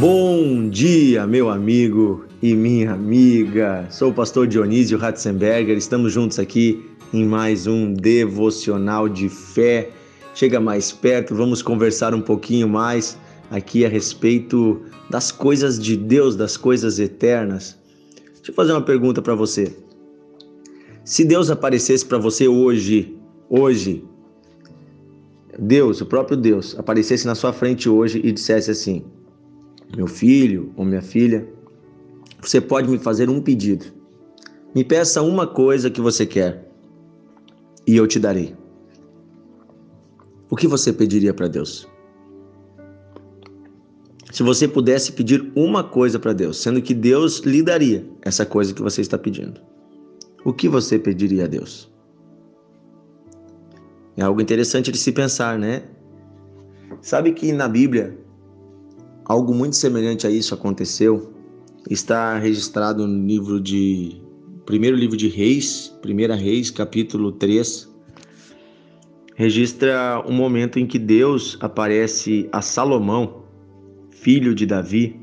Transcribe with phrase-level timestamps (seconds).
[0.00, 3.84] Bom dia, meu amigo e minha amiga.
[3.90, 5.76] Sou o pastor Dionísio Ratzenberger.
[5.76, 9.90] Estamos juntos aqui em mais um devocional de fé.
[10.36, 13.18] Chega mais perto, vamos conversar um pouquinho mais
[13.50, 14.80] aqui a respeito
[15.10, 17.76] das coisas de Deus, das coisas eternas.
[18.36, 19.74] Deixa eu fazer uma pergunta para você.
[21.04, 23.18] Se Deus aparecesse para você hoje,
[23.50, 24.04] hoje,
[25.58, 29.04] Deus, o próprio Deus, aparecesse na sua frente hoje e dissesse assim:
[29.98, 31.44] meu filho ou minha filha,
[32.40, 33.86] você pode me fazer um pedido.
[34.72, 36.70] Me peça uma coisa que você quer
[37.84, 38.54] e eu te darei.
[40.48, 41.88] O que você pediria para Deus?
[44.30, 48.72] Se você pudesse pedir uma coisa para Deus, sendo que Deus lhe daria essa coisa
[48.72, 49.60] que você está pedindo,
[50.44, 51.90] o que você pediria a Deus?
[54.16, 55.82] É algo interessante de se pensar, né?
[57.02, 58.27] Sabe que na Bíblia
[59.28, 61.30] Algo muito semelhante a isso aconteceu.
[61.90, 64.22] Está registrado no livro de
[64.64, 67.94] primeiro livro de Reis, Primeira Reis, capítulo 3.
[69.34, 73.42] Registra um momento em que Deus aparece a Salomão,
[74.10, 75.20] filho de Davi.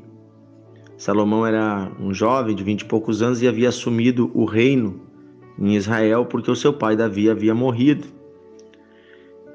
[0.96, 5.00] Salomão era um jovem de vinte e poucos anos e havia assumido o reino
[5.58, 8.06] em Israel porque o seu pai Davi havia morrido.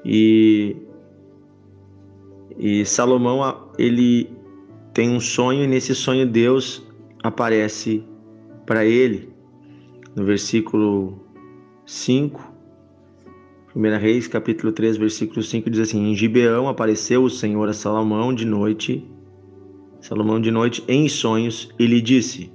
[0.04, 0.76] E,
[2.58, 4.41] e Salomão ele
[4.92, 6.82] tem um sonho e nesse sonho Deus
[7.22, 8.04] aparece
[8.66, 9.30] para ele.
[10.14, 11.18] No versículo
[11.86, 12.52] 5,
[13.74, 18.34] 1 Reis, capítulo 3, versículo 5 diz assim: Em Gibeão apareceu o Senhor a Salomão
[18.34, 19.08] de noite,
[20.00, 22.52] Salomão de noite em sonhos, e lhe disse: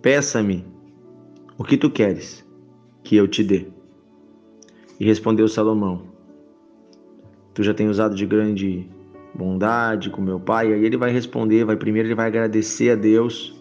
[0.00, 0.64] Peça-me
[1.58, 2.46] o que tu queres
[3.04, 3.66] que eu te dê.
[4.98, 6.04] E respondeu Salomão:
[7.52, 8.88] Tu já tens usado de grande
[9.34, 10.72] bondade com meu pai.
[10.72, 13.60] Aí ele vai responder, vai primeiro ele vai agradecer a Deus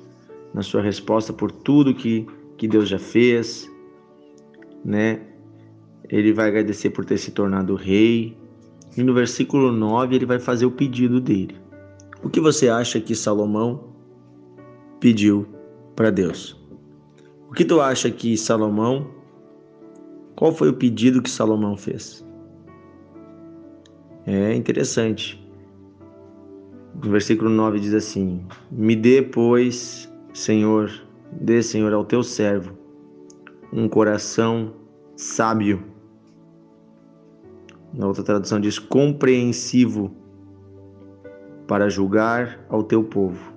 [0.54, 3.70] na sua resposta por tudo que, que Deus já fez,
[4.84, 5.22] né?
[6.10, 8.36] Ele vai agradecer por ter se tornado rei.
[8.98, 11.56] E no versículo 9 ele vai fazer o pedido dele.
[12.24, 13.94] O que você acha que Salomão
[15.00, 15.48] pediu
[15.96, 16.60] para Deus?
[17.50, 19.20] O que tu acha que Salomão
[20.40, 22.26] qual foi o pedido que Salomão fez?
[24.26, 25.39] É interessante.
[26.96, 30.92] Versículo 9 diz assim: Me dê, pois, Senhor,
[31.32, 32.78] dê, Senhor, ao teu servo
[33.72, 34.74] um coração
[35.16, 35.84] sábio.
[37.94, 40.12] Na outra tradução diz compreensivo
[41.68, 43.54] para julgar ao teu povo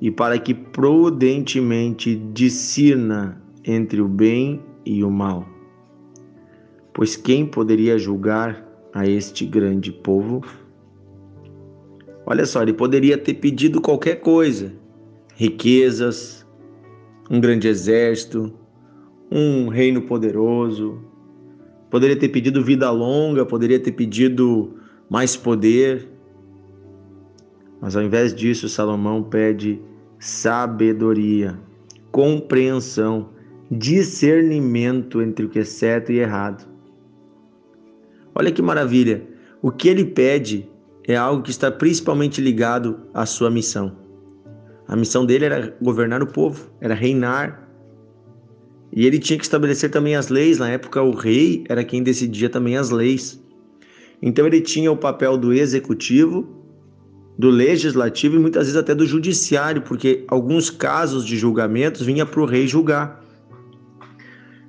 [0.00, 5.46] e para que prudentemente discirna entre o bem e o mal.
[6.92, 8.64] Pois quem poderia julgar
[8.94, 10.42] a este grande povo?
[12.30, 14.70] Olha só, ele poderia ter pedido qualquer coisa:
[15.34, 16.46] riquezas,
[17.30, 18.52] um grande exército,
[19.32, 21.02] um reino poderoso.
[21.90, 24.74] Poderia ter pedido vida longa, poderia ter pedido
[25.08, 26.06] mais poder.
[27.80, 29.80] Mas ao invés disso, Salomão pede
[30.18, 31.58] sabedoria,
[32.12, 33.30] compreensão,
[33.70, 36.68] discernimento entre o que é certo e errado.
[38.34, 39.26] Olha que maravilha!
[39.62, 40.68] O que ele pede
[41.08, 43.96] é algo que está principalmente ligado à sua missão.
[44.86, 47.66] A missão dele era governar o povo, era reinar.
[48.92, 50.58] E ele tinha que estabelecer também as leis.
[50.58, 53.42] Na época, o rei era quem decidia também as leis.
[54.20, 56.46] Então, ele tinha o papel do executivo,
[57.38, 62.40] do legislativo e muitas vezes até do judiciário, porque alguns casos de julgamentos vinha para
[62.40, 63.24] o rei julgar.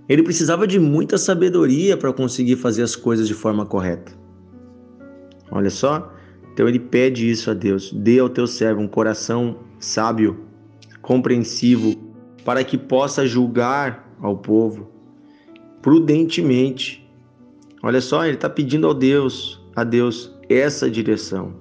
[0.08, 4.12] Ele precisava de muita sabedoria para conseguir fazer as coisas de forma correta.
[5.52, 6.14] Olha só,
[6.60, 10.42] então ele pede isso a Deus: dê ao teu servo um coração sábio,
[11.02, 11.96] compreensivo,
[12.44, 14.90] para que possa julgar ao povo
[15.82, 17.10] prudentemente.
[17.82, 21.54] Olha só, ele está pedindo ao Deus, a Deus, essa direção.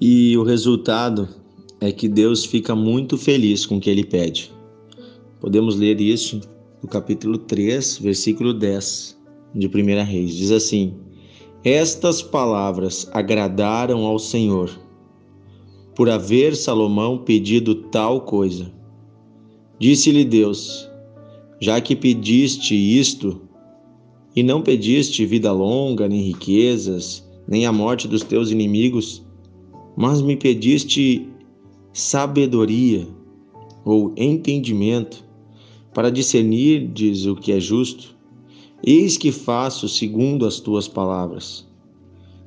[0.00, 1.28] E o resultado
[1.80, 4.52] é que Deus fica muito feliz com o que ele pede.
[5.38, 6.40] Podemos ler isso
[6.82, 9.16] no capítulo 3, versículo 10
[9.54, 9.70] de 1
[10.04, 10.34] Reis.
[10.34, 10.96] Diz assim:
[11.64, 14.70] estas palavras agradaram ao Senhor,
[15.94, 18.72] por haver Salomão pedido tal coisa.
[19.78, 20.88] Disse-lhe Deus:
[21.60, 23.40] Já que pediste isto,
[24.36, 29.24] e não pediste vida longa, nem riquezas, nem a morte dos teus inimigos,
[29.96, 31.28] mas me pediste
[31.92, 33.08] sabedoria
[33.84, 35.24] ou entendimento
[35.92, 38.16] para discernirdes o que é justo,
[38.84, 41.66] Eis que faço segundo as tuas palavras.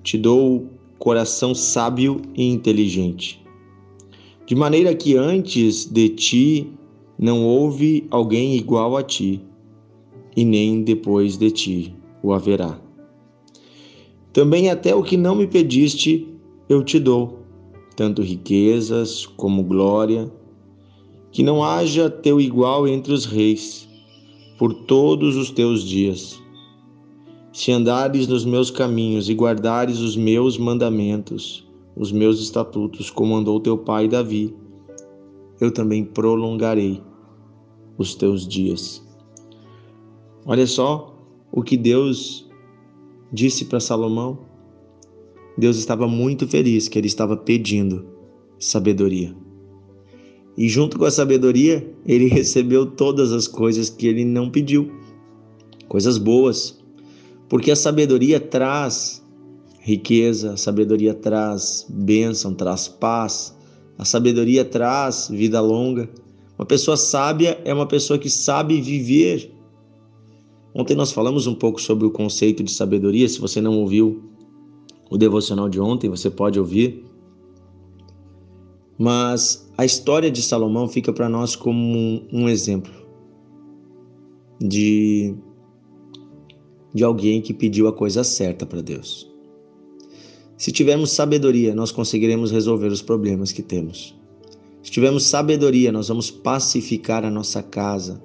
[0.02, 3.44] Te dou coração sábio e inteligente.
[4.46, 6.72] De maneira que antes de ti
[7.20, 9.42] não houve alguém igual a ti,
[10.36, 12.80] e nem depois de ti o haverá.
[14.32, 16.28] Também até o que não me pediste
[16.70, 17.40] eu te dou,
[17.96, 20.32] tanto riquezas como glória,
[21.32, 23.88] que não haja teu igual entre os reis,
[24.62, 26.40] por todos os teus dias.
[27.52, 33.60] Se andares nos meus caminhos e guardares os meus mandamentos, os meus estatutos, como andou
[33.60, 34.56] teu pai Davi,
[35.60, 37.02] eu também prolongarei
[37.98, 39.04] os teus dias.
[40.46, 41.12] Olha só
[41.52, 42.48] o que Deus
[43.34, 44.38] disse para Salomão.
[45.58, 48.06] Deus estava muito feliz que ele estava pedindo
[48.60, 49.36] sabedoria.
[50.62, 54.92] E junto com a sabedoria, ele recebeu todas as coisas que ele não pediu,
[55.88, 56.80] coisas boas,
[57.50, 59.26] porque a sabedoria traz
[59.80, 63.58] riqueza, a sabedoria traz bênção, traz paz,
[63.98, 66.08] a sabedoria traz vida longa.
[66.60, 69.52] Uma pessoa sábia é uma pessoa que sabe viver.
[70.76, 73.28] Ontem nós falamos um pouco sobre o conceito de sabedoria.
[73.28, 74.30] Se você não ouviu
[75.10, 77.04] o devocional de ontem, você pode ouvir.
[79.02, 82.94] Mas a história de Salomão fica para nós como um, um exemplo
[84.60, 85.34] de,
[86.94, 89.28] de alguém que pediu a coisa certa para Deus.
[90.56, 94.16] Se tivermos sabedoria, nós conseguiremos resolver os problemas que temos.
[94.84, 98.22] Se tivermos sabedoria, nós vamos pacificar a nossa casa,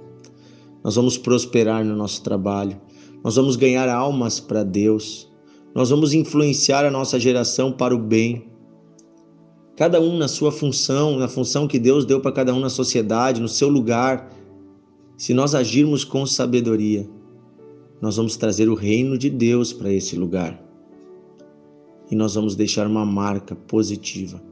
[0.85, 2.79] nós vamos prosperar no nosso trabalho,
[3.25, 5.27] nós vamos ganhar almas para Deus,
[5.75, 8.55] nós vamos influenciar a nossa geração para o bem.
[9.77, 13.41] Cada um na sua função, na função que Deus deu para cada um na sociedade,
[13.41, 14.33] no seu lugar.
[15.17, 17.09] Se nós agirmos com sabedoria,
[18.01, 20.67] nós vamos trazer o reino de Deus para esse lugar
[22.11, 24.43] e nós vamos deixar uma marca positiva.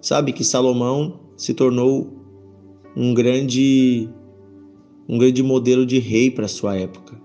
[0.00, 2.12] Sabe que Salomão se tornou
[2.96, 4.08] um grande
[5.08, 7.20] um grande modelo de rei para sua época.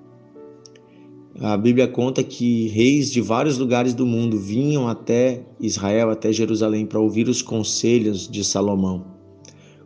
[1.42, 6.86] A Bíblia conta que reis de vários lugares do mundo vinham até Israel, até Jerusalém,
[6.86, 9.06] para ouvir os conselhos de Salomão.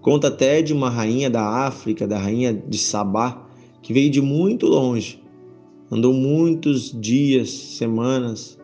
[0.01, 3.47] Conta até de uma rainha da África, da rainha de Sabá,
[3.83, 5.21] que veio de muito longe,
[5.91, 8.57] andou muitos dias, semanas,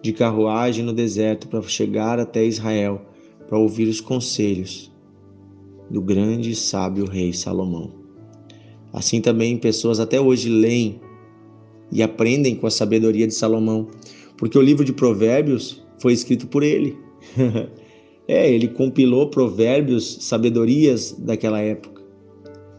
[0.00, 3.02] de carruagem no deserto para chegar até Israel,
[3.48, 4.92] para ouvir os conselhos
[5.90, 7.92] do grande e sábio rei Salomão.
[8.92, 11.00] Assim também pessoas até hoje leem
[11.90, 13.88] e aprendem com a sabedoria de Salomão,
[14.36, 16.96] porque o livro de Provérbios foi escrito por ele.
[18.28, 22.02] é, ele compilou provérbios, sabedorias daquela época.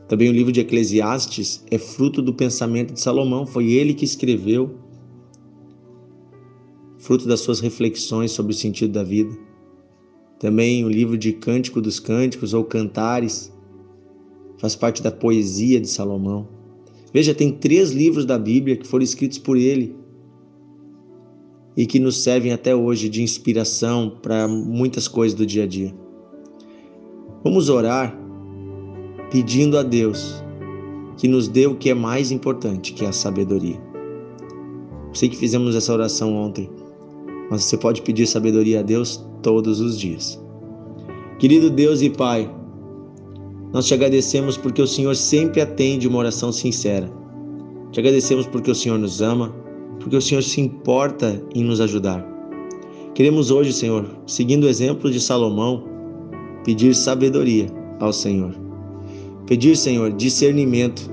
[0.08, 4.76] Também o livro de Eclesiastes é fruto do pensamento de Salomão, foi ele que escreveu
[6.98, 9.36] fruto das suas reflexões sobre o sentido da vida.
[10.40, 13.52] Também o livro de Cântico dos Cânticos ou Cantares
[14.58, 16.48] faz parte da poesia de Salomão.
[17.14, 19.96] Veja, tem três livros da Bíblia que foram escritos por ele
[21.76, 25.94] e que nos servem até hoje de inspiração para muitas coisas do dia a dia.
[27.44, 28.18] Vamos orar
[29.32, 30.44] pedindo a Deus
[31.18, 33.80] que nos dê o que é mais importante, que é a sabedoria.
[35.14, 36.70] Sei que fizemos essa oração ontem
[37.50, 40.40] mas você pode pedir sabedoria a Deus todos os dias.
[41.40, 42.50] Querido Deus e Pai,
[43.72, 47.10] nós te agradecemos porque o Senhor sempre atende uma oração sincera.
[47.92, 49.54] Te agradecemos porque o Senhor nos ama,
[50.00, 52.26] porque o Senhor se importa em nos ajudar.
[53.14, 55.84] Queremos hoje, Senhor, seguindo o exemplo de Salomão,
[56.64, 57.68] pedir sabedoria
[58.00, 58.56] ao Senhor.
[59.46, 61.10] Pedir, Senhor, discernimento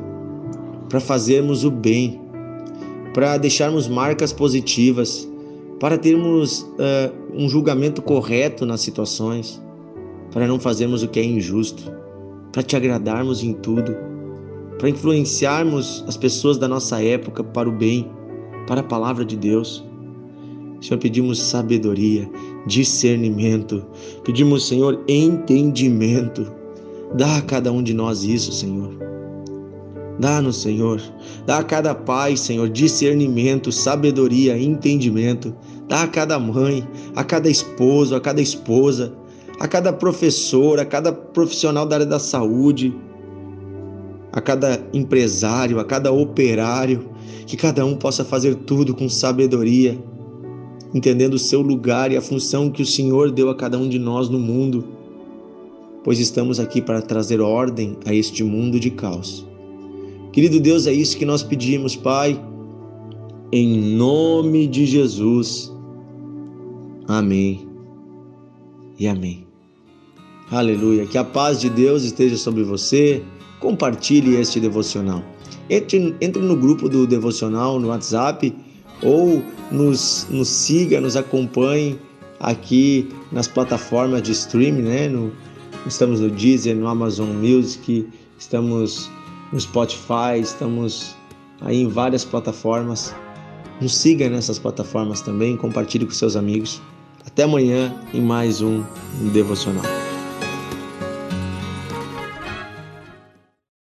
[0.89, 2.21] para fazermos o bem,
[3.13, 5.29] para deixarmos marcas positivas,
[5.81, 9.61] para termos uh, um julgamento correto nas situações,
[10.33, 11.93] para não fazermos o que é injusto,
[12.57, 13.95] para te agradarmos em tudo,
[14.79, 18.11] para influenciarmos as pessoas da nossa época para o bem,
[18.67, 19.85] para a palavra de Deus.
[20.81, 22.27] Senhor, pedimos sabedoria,
[22.67, 23.85] discernimento,
[24.25, 26.51] pedimos, Senhor, entendimento.
[27.15, 28.91] Dá a cada um de nós isso, Senhor.
[30.19, 30.99] Dá-nos, Senhor.
[31.45, 35.55] Dá a cada pai, Senhor, discernimento, sabedoria, entendimento.
[35.87, 39.13] Dá a cada mãe, a cada esposo, a cada esposa,
[39.59, 42.95] a cada professor, a cada profissional da área da saúde,
[44.33, 47.09] a cada empresário, a cada operário,
[47.47, 49.99] que cada um possa fazer tudo com sabedoria,
[50.93, 53.99] entendendo o seu lugar e a função que o Senhor deu a cada um de
[53.99, 54.85] nós no mundo,
[56.05, 59.47] pois estamos aqui para trazer ordem a este mundo de caos.
[60.33, 62.39] Querido Deus, é isso que nós pedimos, Pai,
[63.51, 65.73] em nome de Jesus.
[67.09, 67.67] Amém
[68.99, 69.46] e amém.
[70.51, 71.07] Aleluia.
[71.07, 73.23] Que a paz de Deus esteja sobre você.
[73.59, 75.23] Compartilhe este devocional.
[75.69, 78.55] Entre, entre no grupo do devocional no WhatsApp
[79.03, 81.99] ou nos, nos siga, nos acompanhe
[82.39, 85.09] aqui nas plataformas de streaming, né?
[85.09, 85.33] No,
[85.87, 88.07] estamos no Deezer, no Amazon Music,
[88.39, 89.11] estamos
[89.53, 91.17] no Spotify, estamos
[91.61, 93.15] aí em várias plataformas.
[93.81, 96.81] Nos siga nessas plataformas também, compartilhe com seus amigos.
[97.27, 98.85] Até amanhã em mais um
[99.33, 99.96] devocional.